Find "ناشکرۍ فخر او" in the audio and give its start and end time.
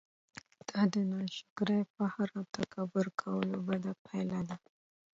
1.11-2.43